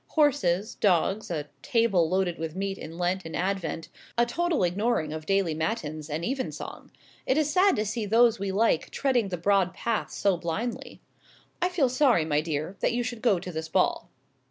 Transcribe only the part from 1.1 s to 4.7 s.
a table loaded with meat in Lent and Advent, a total